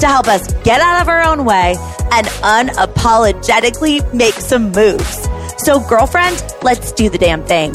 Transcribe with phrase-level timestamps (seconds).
[0.00, 1.74] to help us get out of our own way
[2.12, 5.28] and unapologetically make some moves.
[5.58, 7.72] So, girlfriend, let's do the damn thing.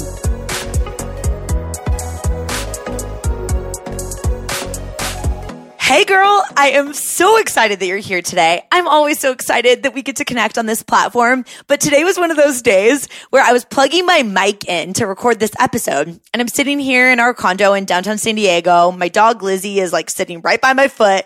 [5.85, 8.63] Hey girl, I am so excited that you're here today.
[8.71, 11.45] I'm always so excited that we get to connect on this platform.
[11.67, 15.05] But today was one of those days where I was plugging my mic in to
[15.05, 16.07] record this episode.
[16.07, 18.91] And I'm sitting here in our condo in downtown San Diego.
[18.91, 21.23] My dog Lizzie is like sitting right by my foot.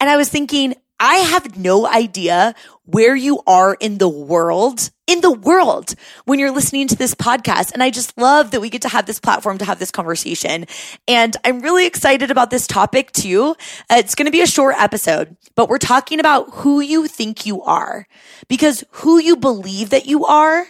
[0.00, 2.54] And I was thinking, I have no idea
[2.84, 7.72] where you are in the world, in the world when you're listening to this podcast.
[7.72, 10.66] And I just love that we get to have this platform to have this conversation.
[11.06, 13.54] And I'm really excited about this topic too.
[13.88, 17.46] Uh, it's going to be a short episode, but we're talking about who you think
[17.46, 18.08] you are
[18.48, 20.66] because who you believe that you are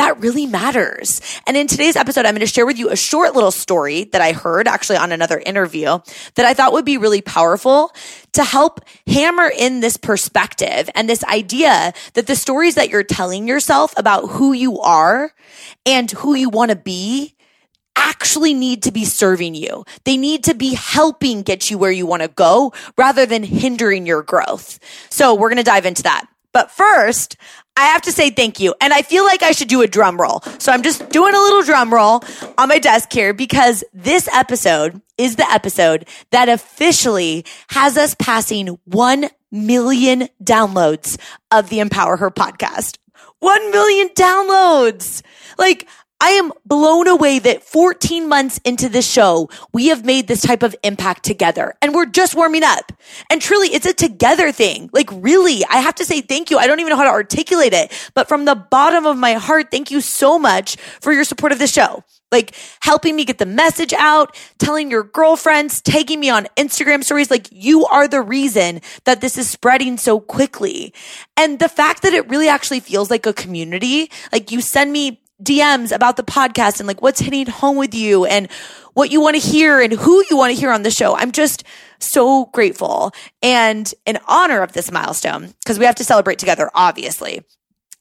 [0.00, 1.20] that really matters.
[1.46, 4.22] And in today's episode, I'm going to share with you a short little story that
[4.22, 5.98] I heard actually on another interview
[6.36, 7.92] that I thought would be really powerful
[8.32, 13.46] to help hammer in this perspective and this idea that the stories that you're telling
[13.46, 15.34] yourself about who you are
[15.84, 17.34] and who you want to be
[17.94, 19.84] actually need to be serving you.
[20.04, 24.06] They need to be helping get you where you want to go rather than hindering
[24.06, 24.78] your growth.
[25.10, 26.26] So we're going to dive into that.
[26.52, 27.36] But first,
[27.76, 28.74] I have to say thank you.
[28.80, 30.40] And I feel like I should do a drum roll.
[30.58, 32.22] So I'm just doing a little drum roll
[32.58, 38.78] on my desk here because this episode is the episode that officially has us passing
[38.84, 41.18] 1 million downloads
[41.50, 42.98] of the Empower Her podcast.
[43.40, 45.22] 1 million downloads.
[45.58, 45.88] Like,
[46.22, 50.62] I am blown away that 14 months into this show, we have made this type
[50.62, 52.92] of impact together and we're just warming up.
[53.30, 54.90] And truly, it's a together thing.
[54.92, 56.58] Like really, I have to say thank you.
[56.58, 59.70] I don't even know how to articulate it, but from the bottom of my heart,
[59.70, 62.04] thank you so much for your support of the show.
[62.30, 67.30] Like helping me get the message out, telling your girlfriends, taking me on Instagram stories.
[67.30, 70.94] Like you are the reason that this is spreading so quickly.
[71.36, 75.20] And the fact that it really actually feels like a community, like you send me
[75.42, 78.50] DMs about the podcast and like what's hitting home with you and
[78.94, 81.16] what you want to hear and who you want to hear on the show.
[81.16, 81.64] I'm just
[81.98, 83.12] so grateful
[83.42, 87.42] and in honor of this milestone because we have to celebrate together, obviously.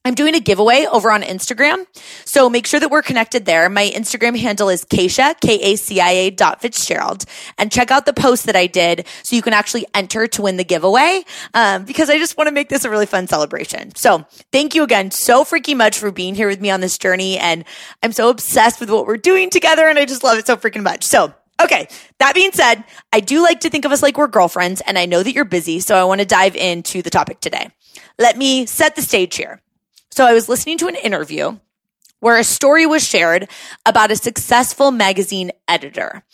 [0.05, 1.85] I'm doing a giveaway over on Instagram.
[2.23, 3.69] So make sure that we're connected there.
[3.69, 7.25] My Instagram handle is Kacia, K-A-C-I-A dot Fitzgerald.
[7.57, 10.55] And check out the post that I did so you can actually enter to win
[10.55, 11.23] the giveaway.
[11.53, 13.93] Um, because I just want to make this a really fun celebration.
[13.95, 17.37] So thank you again so freaking much for being here with me on this journey.
[17.37, 17.65] And
[18.01, 20.83] I'm so obsessed with what we're doing together and I just love it so freaking
[20.83, 21.03] much.
[21.03, 21.89] So Okay.
[22.19, 25.05] That being said, I do like to think of us like we're girlfriends and I
[25.05, 25.81] know that you're busy.
[25.81, 27.69] So I want to dive into the topic today.
[28.17, 29.61] Let me set the stage here.
[30.19, 31.59] So I was listening to an interview
[32.19, 33.49] where a story was shared
[33.85, 36.25] about a successful magazine editor.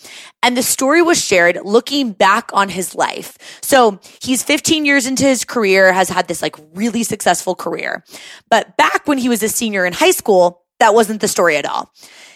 [0.41, 3.37] And the story was shared looking back on his life.
[3.61, 8.03] So he's 15 years into his career, has had this like really successful career.
[8.49, 11.69] But back when he was a senior in high school, that wasn't the story at
[11.69, 11.91] all.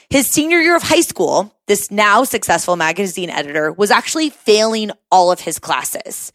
[0.10, 5.32] His senior year of high school, this now successful magazine editor was actually failing all
[5.32, 6.32] of his classes.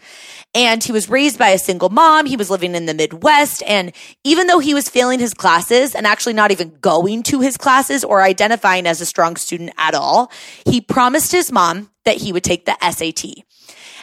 [0.55, 2.27] And he was raised by a single mom.
[2.27, 3.65] He was living in the Midwest.
[3.67, 3.93] And
[4.23, 8.05] even though he was failing his classes and actually not even going to his classes
[8.05, 10.31] or identifying as a strong student at all,
[10.65, 13.43] he promised his mom that he would take the SAT.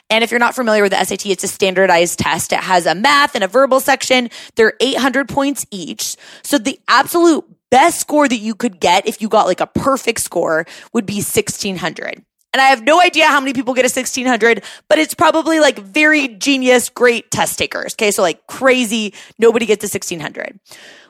[0.09, 2.51] And if you're not familiar with the SAT, it's a standardized test.
[2.51, 4.31] It has a math and a verbal section.
[4.55, 6.17] They're 800 points each.
[6.43, 10.21] So the absolute best score that you could get if you got like a perfect
[10.21, 12.23] score would be 1600.
[12.53, 15.79] And I have no idea how many people get a 1600, but it's probably like
[15.79, 17.93] very genius, great test takers.
[17.93, 18.11] Okay.
[18.11, 19.13] So like crazy.
[19.39, 20.59] Nobody gets a 1600.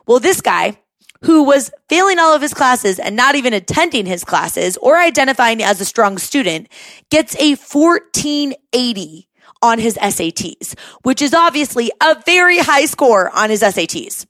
[0.05, 0.77] Well, this guy
[1.23, 5.61] who was failing all of his classes and not even attending his classes or identifying
[5.61, 6.67] as a strong student
[7.09, 9.27] gets a 1480
[9.61, 14.25] on his SATs, which is obviously a very high score on his SATs.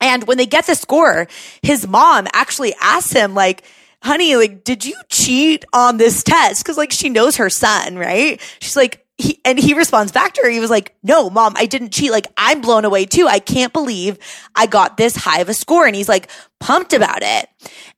[0.00, 1.28] And when they get the score,
[1.62, 3.64] his mom actually asks him, like,
[4.02, 6.64] honey, like, did you cheat on this test?
[6.64, 8.40] Cause like she knows her son, right?
[8.60, 10.48] She's like, he, and he responds back to her.
[10.48, 12.10] He was like, no, mom, I didn't cheat.
[12.10, 13.26] Like, I'm blown away too.
[13.28, 14.18] I can't believe
[14.54, 15.86] I got this high of a score.
[15.86, 17.48] And he's like pumped about it.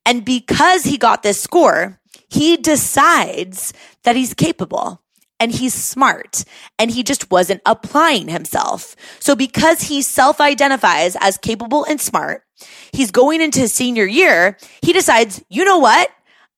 [0.04, 3.72] And because he got this score, he decides
[4.02, 5.00] that he's capable
[5.42, 6.44] and he's smart
[6.78, 8.94] and he just wasn't applying himself.
[9.18, 12.44] So because he self identifies as capable and smart,
[12.92, 14.56] he's going into his senior year.
[14.82, 16.08] He decides, you know what?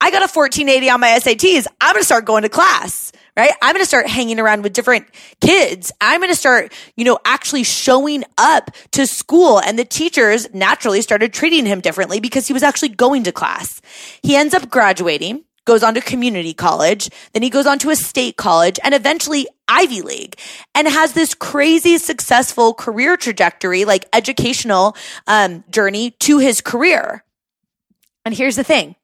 [0.03, 1.67] I got a 1480 on my SATs.
[1.81, 3.51] I'm going to start going to class right?
[3.63, 5.07] I'm going to start hanging around with different
[5.41, 5.91] kids.
[6.01, 9.59] I'm going to start, you know, actually showing up to school.
[9.61, 13.81] And the teachers naturally started treating him differently because he was actually going to class.
[14.23, 17.97] He ends up graduating goes on to community college, then he goes on to a
[17.97, 20.39] state college and eventually Ivy League
[20.75, 24.97] and has this crazy successful career trajectory, like educational
[25.27, 27.25] um, journey to his career.
[28.25, 28.97] And here's the thing.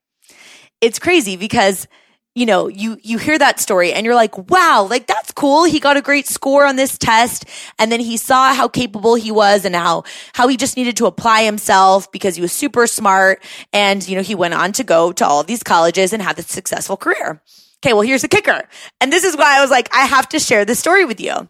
[0.81, 1.87] It's crazy because
[2.35, 5.65] you know, you, you hear that story and you're like, wow, like that's cool.
[5.65, 7.45] He got a great score on this test.
[7.79, 10.05] And then he saw how capable he was and how,
[10.35, 13.43] how he just needed to apply himself because he was super smart.
[13.73, 16.43] And, you know, he went on to go to all these colleges and have a
[16.43, 17.43] successful career.
[17.85, 17.95] Okay.
[17.95, 18.69] Well, here's the kicker.
[19.01, 21.49] And this is why I was like, I have to share this story with you.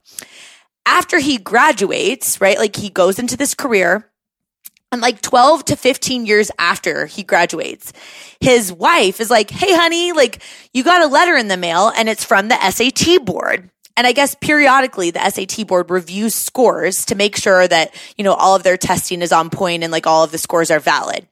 [0.87, 2.59] After he graduates, right?
[2.59, 4.10] Like he goes into this career
[4.93, 7.93] and like 12 to 15 years after he graduates,
[8.41, 10.43] his wife is like, Hey, honey, like
[10.73, 13.71] you got a letter in the mail and it's from the SAT board.
[13.97, 18.35] And I guess periodically the SAT board reviews scores to make sure that, you know,
[18.35, 21.27] all of their testing is on point and like all of the scores are valid.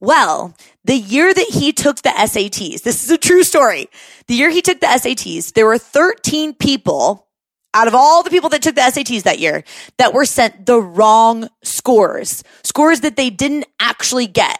[0.00, 3.88] Well, the year that he took the SATs, this is a true story.
[4.28, 7.26] The year he took the SATs, there were 13 people
[7.74, 9.64] out of all the people that took the SATs that year
[9.98, 14.58] that were sent the wrong scores, scores that they didn't actually get.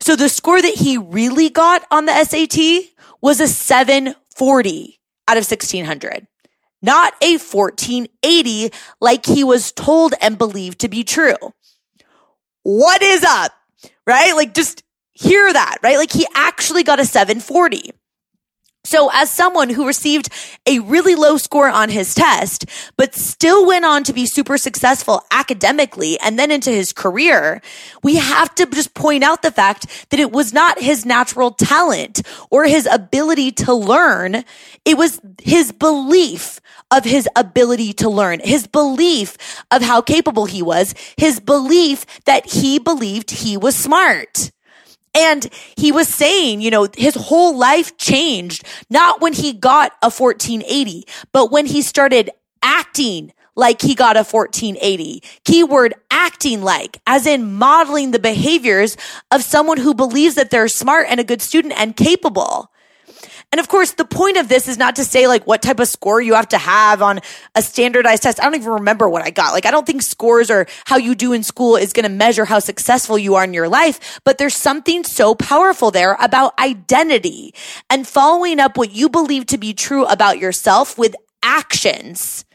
[0.00, 2.90] So the score that he really got on the SAT
[3.20, 6.26] was a 740 out of 1600,
[6.82, 11.36] not a 1480 like he was told and believed to be true.
[12.64, 13.52] What is up?
[14.04, 14.32] Right?
[14.34, 15.98] Like just hear that, right?
[15.98, 17.92] Like he actually got a 740.
[18.84, 20.28] So as someone who received
[20.66, 25.22] a really low score on his test, but still went on to be super successful
[25.30, 27.62] academically and then into his career,
[28.02, 32.22] we have to just point out the fact that it was not his natural talent
[32.50, 34.44] or his ability to learn.
[34.84, 40.60] It was his belief of his ability to learn, his belief of how capable he
[40.60, 44.50] was, his belief that he believed he was smart.
[45.14, 50.10] And he was saying, you know, his whole life changed, not when he got a
[50.10, 52.30] 1480, but when he started
[52.62, 55.22] acting like he got a 1480.
[55.44, 58.96] Keyword acting like, as in modeling the behaviors
[59.30, 62.71] of someone who believes that they're smart and a good student and capable.
[63.52, 65.86] And of course, the point of this is not to say like what type of
[65.86, 67.20] score you have to have on
[67.54, 68.40] a standardized test.
[68.40, 69.52] I don't even remember what I got.
[69.52, 72.46] Like, I don't think scores or how you do in school is going to measure
[72.46, 77.54] how successful you are in your life, but there's something so powerful there about identity
[77.90, 82.46] and following up what you believe to be true about yourself with actions,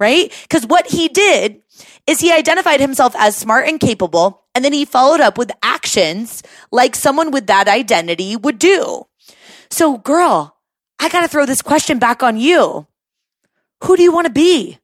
[0.00, 0.32] right?
[0.42, 1.60] Because what he did
[2.06, 6.42] is he identified himself as smart and capable, and then he followed up with actions
[6.72, 9.06] like someone with that identity would do.
[9.70, 10.56] So, girl,
[10.98, 12.86] I got to throw this question back on you.
[13.84, 14.78] Who do you want to be?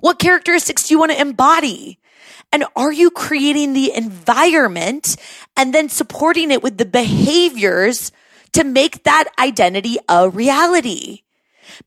[0.00, 1.98] What characteristics do you want to embody?
[2.52, 5.16] And are you creating the environment
[5.56, 8.10] and then supporting it with the behaviors
[8.52, 11.22] to make that identity a reality?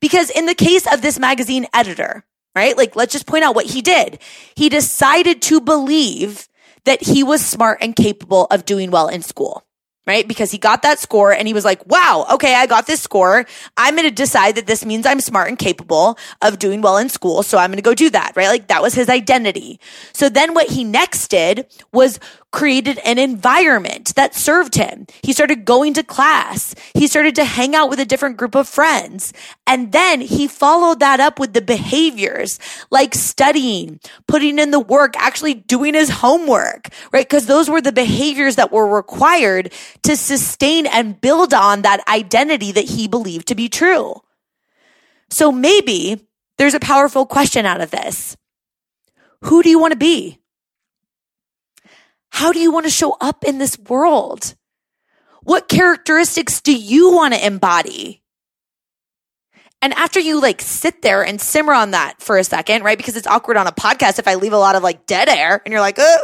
[0.00, 2.76] Because in the case of this magazine editor, right?
[2.76, 4.20] Like, let's just point out what he did.
[4.54, 6.48] He decided to believe
[6.84, 9.64] that he was smart and capable of doing well in school
[10.06, 10.26] right?
[10.28, 13.46] Because he got that score and he was like, wow, okay, I got this score.
[13.76, 17.08] I'm going to decide that this means I'm smart and capable of doing well in
[17.08, 17.42] school.
[17.42, 18.48] So I'm going to go do that, right?
[18.48, 19.80] Like that was his identity.
[20.12, 22.20] So then what he next did was
[22.54, 25.08] created an environment that served him.
[25.24, 26.72] He started going to class.
[26.94, 29.32] He started to hang out with a different group of friends.
[29.66, 32.60] And then he followed that up with the behaviors
[32.92, 37.28] like studying, putting in the work, actually doing his homework, right?
[37.28, 39.72] Because those were the behaviors that were required
[40.04, 44.14] to sustain and build on that identity that he believed to be true.
[45.30, 46.26] So maybe
[46.58, 48.36] there's a powerful question out of this.
[49.42, 50.40] Who do you want to be?
[52.30, 54.54] How do you want to show up in this world?
[55.42, 58.23] What characteristics do you want to embody?
[59.84, 62.96] And after you like sit there and simmer on that for a second, right?
[62.96, 65.60] Because it's awkward on a podcast if I leave a lot of like dead air
[65.62, 66.16] and you're like, uh,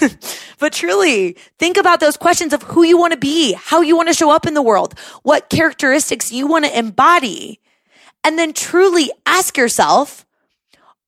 [0.00, 0.08] uh.
[0.60, 4.06] but truly think about those questions of who you want to be, how you want
[4.06, 7.58] to show up in the world, what characteristics you want to embody.
[8.22, 10.24] And then truly ask yourself,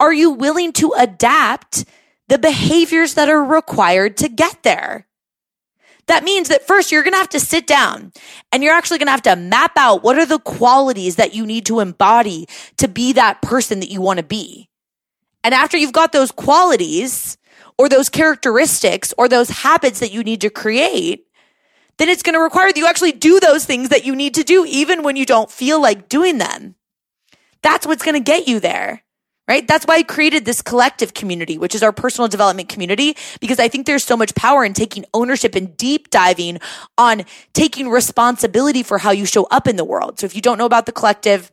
[0.01, 1.85] are you willing to adapt
[2.29, 5.07] the behaviors that are required to get there.
[6.07, 8.13] That means that first you're going to have to sit down
[8.53, 11.47] and you're actually going to have to map out what are the qualities that you
[11.47, 12.47] need to embody
[12.77, 14.69] to be that person that you want to be.
[15.43, 17.39] And after you've got those qualities
[17.79, 21.27] or those characteristics or those habits that you need to create,
[21.99, 24.45] then it's going to require that you actually do those things that you need to
[24.45, 26.75] do, even when you don't feel like doing them.
[27.63, 29.05] That's what's going to get you there
[29.47, 29.67] right?
[29.67, 33.69] That's why I created this collective community, which is our personal development community, because I
[33.69, 36.59] think there's so much power in taking ownership and deep diving
[36.97, 40.21] on taking responsibility for how you show up in the world.
[40.21, 41.51] So if you don't know about the collective,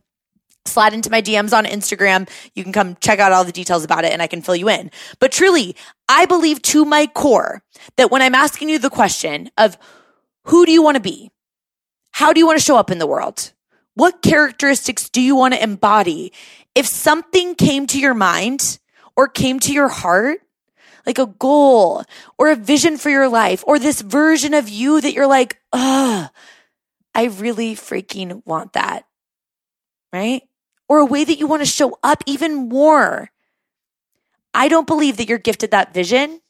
[0.66, 2.30] slide into my DMs on Instagram.
[2.54, 4.70] You can come check out all the details about it and I can fill you
[4.70, 4.92] in.
[5.20, 5.76] But truly,
[6.08, 7.64] I believe to my core
[7.98, 9.78] that when I'm asking you the question of
[10.46, 11.32] who do you want to be?
[12.12, 13.54] How do you want to show up in the world?
[13.96, 16.32] What characteristics do you want to embody?
[16.76, 18.80] If something came to your mind
[19.16, 20.40] or came to your heart,
[21.06, 22.04] like a goal
[22.38, 26.30] or a vision for your life or this version of you that you're like, ugh,
[27.14, 29.06] I really freaking want that.
[30.14, 30.44] Right?
[30.88, 33.32] Or a way that you want to show up even more.
[34.54, 36.42] I don't believe that you're gifted that vision,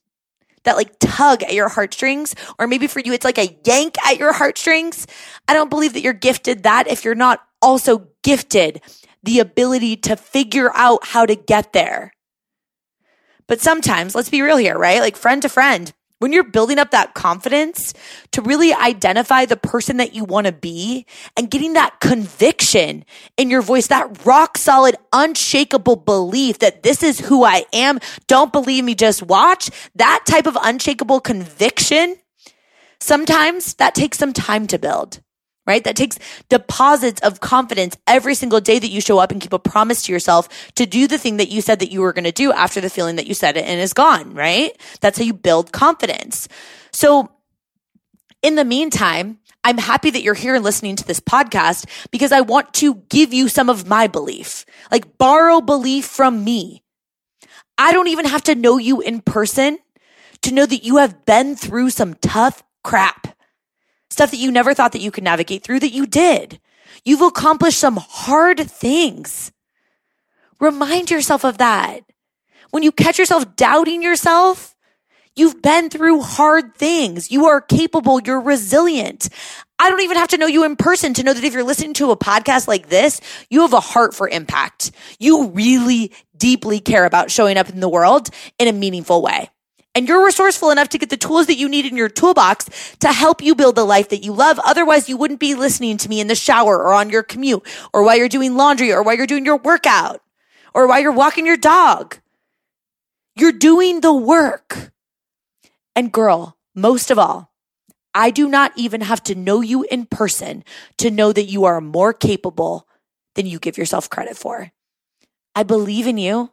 [0.63, 4.17] that like tug at your heartstrings, or maybe for you, it's like a yank at
[4.17, 5.05] your heartstrings.
[5.47, 8.81] I don't believe that you're gifted that if you're not also gifted
[9.23, 12.13] the ability to figure out how to get there.
[13.47, 15.01] But sometimes, let's be real here, right?
[15.01, 17.95] Like friend to friend, when you're building up that confidence
[18.31, 23.03] to really identify the person that you want to be and getting that conviction
[23.37, 27.99] in your voice, that rock solid, unshakable belief that this is who I am.
[28.27, 29.71] Don't believe me, just watch.
[29.95, 32.17] That type of unshakable conviction,
[32.99, 35.21] sometimes that takes some time to build
[35.67, 35.83] right?
[35.83, 36.17] That takes
[36.49, 40.11] deposits of confidence every single day that you show up and keep a promise to
[40.11, 42.81] yourself to do the thing that you said that you were going to do after
[42.81, 44.75] the feeling that you said it and is gone, right?
[45.01, 46.47] That's how you build confidence.
[46.91, 47.31] So
[48.41, 52.41] in the meantime, I'm happy that you're here and listening to this podcast because I
[52.41, 56.81] want to give you some of my belief, like borrow belief from me.
[57.77, 59.77] I don't even have to know you in person
[60.41, 63.27] to know that you have been through some tough crap
[64.21, 66.59] stuff that you never thought that you could navigate through that you did.
[67.03, 69.51] You've accomplished some hard things.
[70.59, 72.01] Remind yourself of that.
[72.69, 74.75] When you catch yourself doubting yourself,
[75.35, 77.31] you've been through hard things.
[77.31, 78.21] You are capable.
[78.21, 79.27] You're resilient.
[79.79, 81.95] I don't even have to know you in person to know that if you're listening
[81.95, 84.91] to a podcast like this, you have a heart for impact.
[85.17, 89.49] You really deeply care about showing up in the world in a meaningful way
[89.93, 93.09] and you're resourceful enough to get the tools that you need in your toolbox to
[93.09, 94.59] help you build the life that you love.
[94.63, 98.03] Otherwise, you wouldn't be listening to me in the shower or on your commute or
[98.03, 100.21] while you're doing laundry or while you're doing your workout
[100.73, 102.17] or while you're walking your dog.
[103.35, 104.91] You're doing the work.
[105.95, 107.51] And girl, most of all,
[108.13, 110.63] I do not even have to know you in person
[110.97, 112.87] to know that you are more capable
[113.35, 114.71] than you give yourself credit for.
[115.55, 116.51] I believe in you.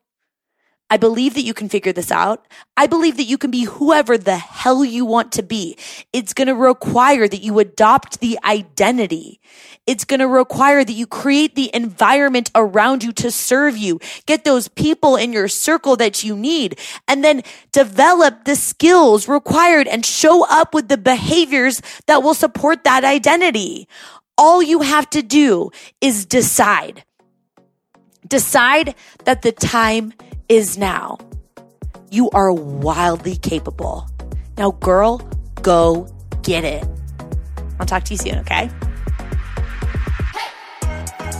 [0.90, 2.46] I believe that you can figure this out.
[2.76, 5.76] I believe that you can be whoever the hell you want to be.
[6.14, 9.38] It's going to require that you adopt the identity.
[9.86, 14.00] It's going to require that you create the environment around you to serve you.
[14.24, 19.88] Get those people in your circle that you need and then develop the skills required
[19.88, 23.88] and show up with the behaviors that will support that identity.
[24.38, 27.04] All you have to do is decide.
[28.26, 30.12] Decide that the time
[30.48, 31.18] is now.
[32.10, 34.08] You are wildly capable.
[34.56, 35.18] Now, girl,
[35.62, 36.08] go
[36.42, 36.86] get it.
[37.78, 38.70] I'll talk to you soon, okay?